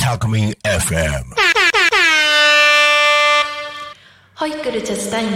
[0.00, 1.10] タクミン FM
[4.36, 5.30] ホイックルジャズタイム。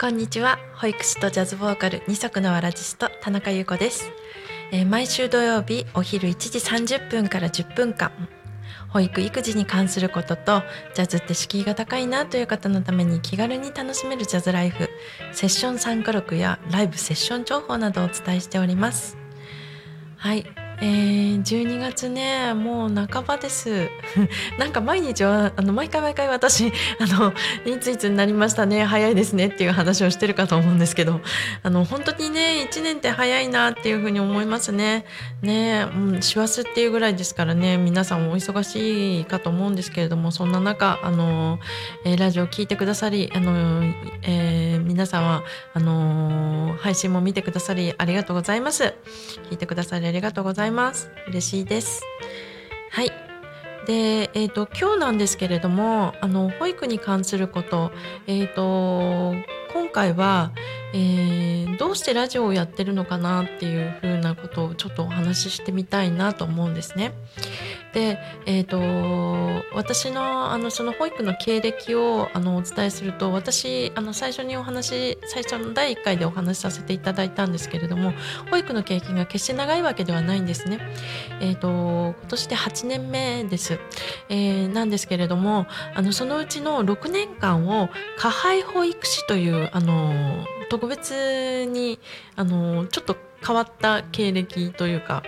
[0.00, 0.58] こんにちは。
[0.76, 4.10] 保育士とジャズボーカル二足のわらじスト田中優子です、
[4.72, 8.10] えー毎週土曜日お昼1時30分から10分間
[8.88, 10.62] 保育育児に関することと
[10.94, 14.88] ジャズって敷居が高いなという方のために気軽に楽しめるジャズライフ
[15.32, 19.16] セッション参加録やライブセッション情報などをお伝えしております。
[20.16, 20.46] はい、
[20.80, 23.88] えー、12月ねもう半ばです。
[24.58, 27.32] なんか毎日はあの毎回毎回私あの
[27.64, 31.20] いついつになりましたね早いですねっていう話をしてるかと思うんですけど
[31.62, 35.06] あの本当にね1年って早いなっていうふうに思いますね。
[35.40, 41.58] ねうん師走っていうぐらいですからね皆さんお忙しいかと思うんですけれどもそんな中あの、
[42.04, 43.82] えーラジオ聞いてくださりあの、
[44.22, 45.42] えー皆さんは
[45.74, 48.94] あの配信も見てくださりありがとうございます。
[49.50, 50.65] 聞いてくださりありがとうございます。
[50.70, 51.10] ます。
[51.28, 52.02] 嬉しいです。
[52.90, 53.12] はい。
[53.86, 57.92] で、えー、と今日なんですけれどもあの保育に関すること,、
[58.26, 59.34] えー、と
[59.72, 60.50] 今回は、
[60.92, 67.12] えーどうしてラジオをやってるのかなっていうふうなことをちょっとお話ししてみたいなと思うんですね。
[67.96, 78.12] で、えー、と私のあのその保育の経歴をあのお伝えすると私あの最初にお話最初の第1回でお話しさせていただいたんですけれども
[78.50, 80.78] 保育の経験が決して長いわけではないんですね。
[81.40, 83.78] えー、と今年で8年目です。
[84.28, 87.88] えーなんですけれどもあのそのうちの6年間を
[88.18, 91.98] 加配保育士というあの特別に
[92.34, 93.16] あのちょっと
[93.46, 95.22] 変わった経歴というか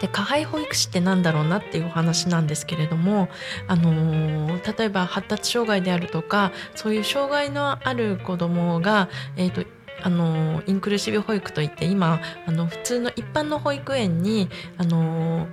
[0.00, 3.28] で加配保育士って何だろうなっていうお話なんですけれども、
[3.66, 9.64] あのー例えば発達障害であるとかそういう障害のある子どもが、えーと
[10.02, 15.48] あのインクルーシブ保育といって今あの普通の一般の保育園に、あのー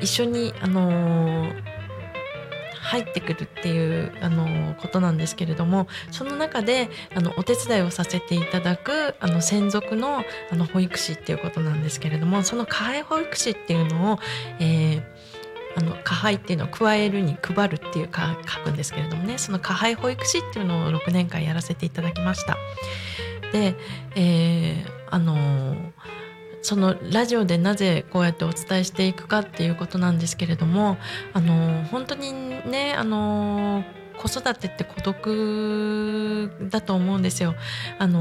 [0.00, 1.71] 一緒に、あのー
[2.82, 14.18] 入ってくるっていうあのことなんですけれどもその中であのお手伝いをさせていただくあの専属のあの保育士っていうことなんですけれどもその加配保育士っていうのを、
[14.58, 15.02] えー
[15.74, 22.58] あの加配っていうのを加えるに配るっていうか書くんですけれどもねその加配保育士っていうのを6年間やらせていただきました。
[23.52, 23.74] で、
[24.14, 25.92] えーあのー
[26.62, 30.96] そのラジオでなぜこうやってお伝えしていくかっていうことなんですけれども
[31.32, 33.84] あの本当にねあの
[34.18, 37.54] 子育てって孤独だと思うんですよ。
[37.98, 38.20] あの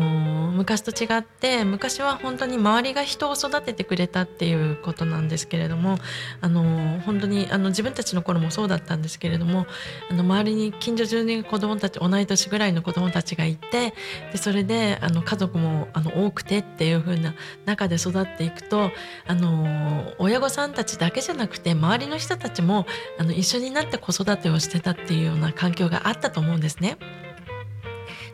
[0.52, 5.98] 昔と違って昔は本当に周りが人を育ててくれたっていうことなんですけれども
[6.42, 9.66] あの本当にあの自分たちの頃もそうだったんですけれども
[10.10, 13.94] あの周りに近所中に子供たち同い年ぐらいの子供たちがいて
[14.32, 17.34] でそれであの家族もあの多くてっていう風な
[17.66, 18.92] 中で育っていくと
[19.28, 22.86] あの親御さんたちだけじゃなくて周りの人たちも
[23.18, 26.98] あの一緒になって子育てをしてたっていうような環境があったと思うんですね。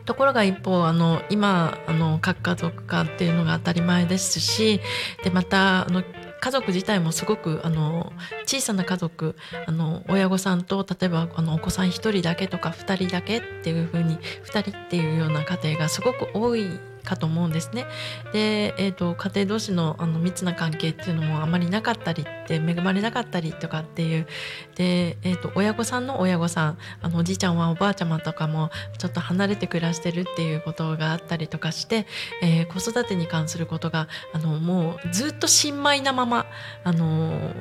[0.04, 4.80] ところが一方あの今あの核家族化っていうのが当たり前ですし
[5.22, 6.02] でまたあの
[6.40, 8.12] 家族自体もすごくあの
[8.46, 17.86] 小さな家族あの親御さんと例えばあのお子さん1人だけとか2人だけっていう風に2人っていうような家庭がすごく多いかと思うんですね。
[18.32, 24.26] で、えー、と家庭同士のあの密な関係っていうのもあまりなかったりって恵まれなかったりとかっていう
[24.74, 32.06] で、えー、と親御さんの親御さんあのおじいちゃんはおばあちゃまとかもちょっと離れて暮らしてるっていうことがあったりとかして、
[32.42, 36.46] えー子育てに関することがあのもうずっと新米なまま
[36.84, 37.54] あの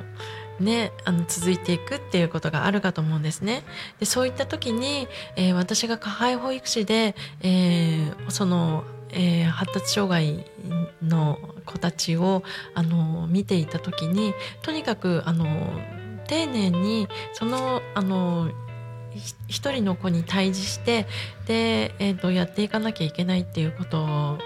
[0.60, 3.64] ね、あの続いていくっていうことがあるかと思うんですね。
[4.00, 10.46] でそういった時に、えー私が加配保育士で、えーその、えー発達障害
[11.02, 12.44] の子たちを
[12.74, 15.46] あの見ていた時にとにかくあの
[16.28, 18.52] 丁寧にそのあの
[19.48, 21.08] 一人の子に対峙して
[21.48, 24.38] で、えーとやっていかなきゃいけないっていうこと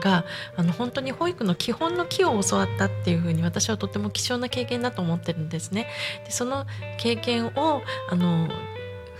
[0.00, 0.24] が
[0.56, 5.86] あの本当に保育の基本の木を教わったっていうふうに私はとても貴重な経験だと思ってるんですね。
[6.24, 6.66] でその
[6.98, 8.48] 経験をあの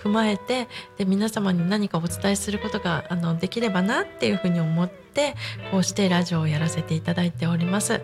[0.02, 0.68] 踏まえて
[0.98, 5.34] で皆様に何かお伝えすることがあのできればなっていうふうに思って
[5.70, 8.00] こうしてラジオをやらせていただいております。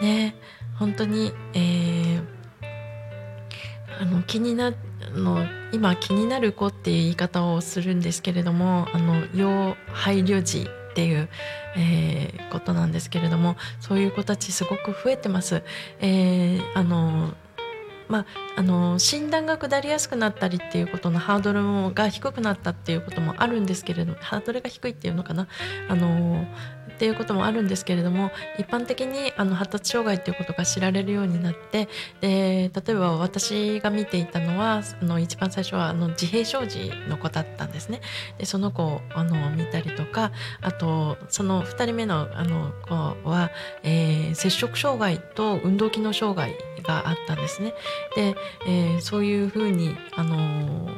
[0.00, 0.34] ね
[0.78, 2.38] 本当に、えー
[4.00, 11.28] あの気になあの今気になる子っていう言い方をするんですけれどもあの要配慮児っていう、
[11.76, 15.62] えーことなんですけれどもそういう子たちすごく増えてます。
[16.00, 17.34] えーあの
[18.08, 18.26] まあ、
[18.56, 25.46] あの診断が下りやすくなったりっていうことのハードルが低くなったっていうこともあるんですけれどもハードルが低いっていうのかな。
[25.88, 26.46] あの
[26.98, 31.88] っていうこともあるんですけれども一般的にあの発達障害っていうことが知られるようになって
[32.20, 38.00] で例えば私が見ていたのはあの一番最初はあの自閉症児の子だったんですね。
[38.36, 43.52] でその子をあの見たりとかあとその2人目のあの子は、
[43.84, 47.74] えー、摂食障害と運動機能障害があったんですね。
[48.16, 48.34] で、
[48.66, 50.90] えー、そういうふうにあの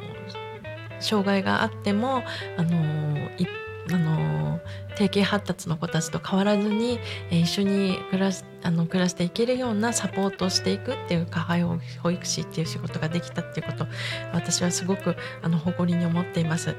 [0.99, 2.23] 障害があっても
[2.57, 3.47] あの一
[3.89, 4.59] あの
[4.95, 6.99] 定型発達の子たちと変わらずに、
[7.29, 13.87] えー、一緒に暮らしあの暮らしていけるようなサポートをしていくっていう加配保育士っていう仕事ができたっていうこと
[14.33, 16.75] 私はすごくあの誇りに思っています。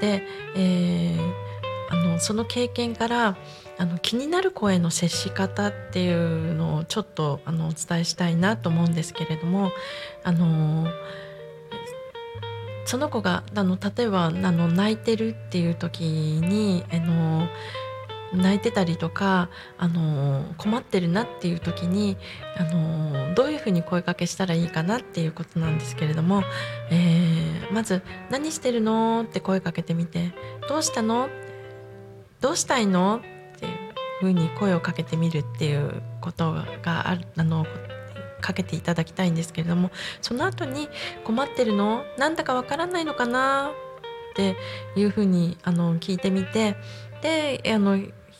[0.00, 0.22] で、
[0.54, 1.32] えー、
[1.90, 3.36] あのその経験から
[3.76, 9.72] あの気になる子への接し方っていうのをちょっとあのお伝えしたいなと思うんですけれども
[10.22, 10.86] あの
[12.94, 17.48] その子があの例えばあの泣いてるっていう時にあの
[18.32, 19.48] 泣いてたりとか
[19.78, 22.16] あの困ってるなっていう時に
[22.56, 26.44] あのどういうふうに声かけしたらいいかなっていうことなんですけれども、
[26.92, 28.00] えー、まず
[28.30, 30.32] 「何してるの?」って声かけてみて
[30.68, 31.28] 「どうしたの?」
[32.40, 33.22] どうしたいの？
[33.56, 33.72] っていう
[34.20, 37.66] ふうに声をかけてみるっていうことがあるあの
[38.44, 40.90] かけていただきたいんですけれどもその後に
[41.24, 42.04] 困ってるの？
[42.18, 43.70] なんだかわからないのかな？
[44.32, 44.56] って
[44.96, 46.76] いうふうにあの聞いてみて
[47.22, 47.92] であの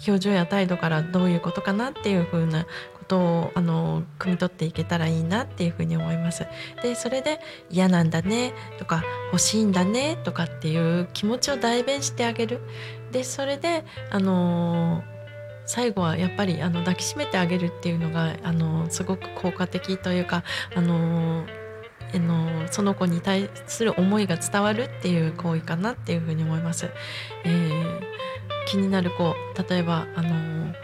[0.06, 6.46] 表情や態度からどういうことかなっていうふうなことをあの汲み取っていけたらいいなっていうふうに思います。
[6.82, 7.40] でそれで
[7.70, 9.02] 嫌なんだねとか
[9.32, 12.60] 欲しいんだねとかっていう気持ちを代弁してあげる。
[13.12, 15.02] でそれであの
[15.66, 20.44] 最後はやっぱりあの抱きしめてあげるっていうのがあのすごく効果的というか
[20.74, 21.44] あの
[22.14, 26.88] あのその子に対する思いが伝わるっていう行為かなっていうふうに思います。
[27.44, 28.00] えー、
[28.66, 29.34] 気になる子
[29.68, 30.74] 例えばあの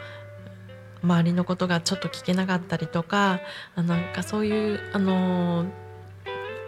[1.03, 3.41] 周りのことがちょっと聞けなかったりとか
[3.75, 5.67] あなんかそういうあの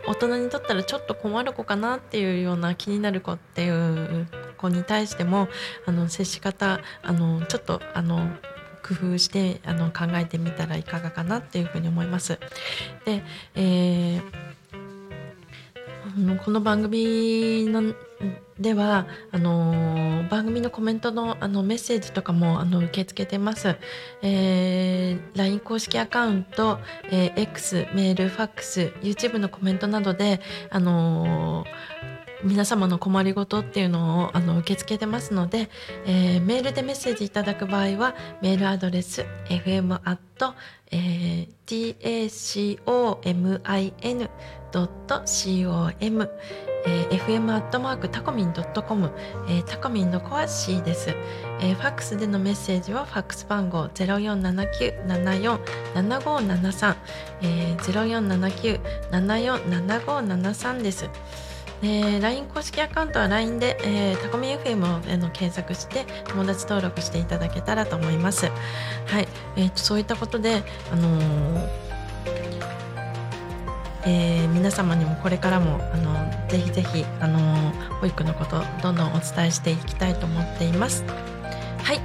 [0.06, 4.26] 大人にとったらちょっと困る子かなっていうような気になる子っていう
[4.62, 5.48] 子に対しても
[5.86, 8.30] あの接し方あのちょっとあの
[8.82, 12.38] 工夫してあの考えてみたらいかがかなっていうふうに思います。
[13.04, 13.22] で、
[13.54, 14.52] えー
[16.44, 17.94] この番組の
[18.58, 23.76] ではあの番組のコメントのあのメッセージとかもあの受け付けてます、
[24.20, 26.78] えー、LINE 公式アカウント、
[27.10, 31.64] えー、X メールファックス YouTube のコメントなどであの
[32.44, 35.70] 皆様の困りごとっていうのをあの受け付けてますので、
[36.06, 39.98] えー、メールでメッセージいただく場合はメールアドレス fm
[44.72, 46.30] tacomin.com
[46.84, 49.12] えー、fm アットマークタコミンドットコム、
[49.48, 51.10] えー、タコミンの子は C です、
[51.60, 55.60] えー、ファックスでのメッセージはファックス番号ゼロ四七九七四
[55.94, 56.96] 七五七三
[57.40, 58.80] ゼロ四七九
[59.12, 61.08] 七四七五七三です。
[61.82, 68.46] えー、LINE 公式アカウントは LINE で、えー、タコミ FM を、えー、の検索して友達登録していただけたらと思います。
[68.46, 68.52] は
[69.20, 71.92] い、えーと、そういったことで、あのー
[74.04, 81.04] えー、皆様にもこれからも、あのー、ぜひぜひ、あのー、保育のことどんどんお伝えしていきたいと思っています。
[81.82, 82.00] はい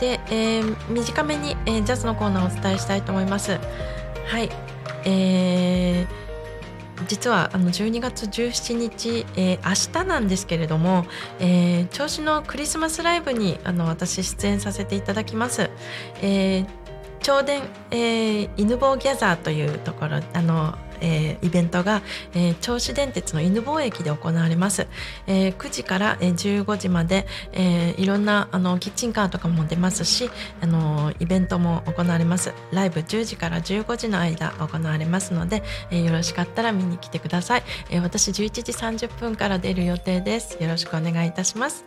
[0.00, 3.58] で、えー、短めに、えー、ジャズのコーナーをお伝えしたいと思います。
[4.26, 4.50] はい、
[5.04, 6.23] えー
[7.08, 11.06] 実はあの12月17日、えー、明日なんですけれども、
[11.40, 15.70] えー、調子のクリスマスライブにあの私出演させていただきます。
[16.22, 16.66] えー、
[17.20, 24.86] 超電、えー、犬坊ギャザーというところあのえー、イベントが、えー、銚子電鉄の犬坊駅で行われます、
[25.26, 30.30] えー、9時から、えー、15時まで、えー、いろんなあのキッチンカーとかも出ますし
[30.62, 32.52] あのイベントも行われます。
[32.72, 40.62] ライブ10時から15時の間行われますので、えー、よろしかったら見に来てください、えー、私11時30分から出る予定です。
[40.62, 41.84] よろしくお願いいたします、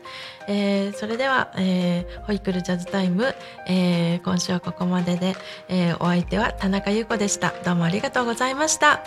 [0.48, 3.36] えー、それでは、えー、ホイクルジャズタイム、
[3.68, 5.36] えー、今週はここまでで、
[5.70, 7.54] えー、お相手は田中優子でした。
[7.64, 9.07] どうもありがとうございました。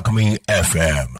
[0.00, 1.16] Alchemy FM.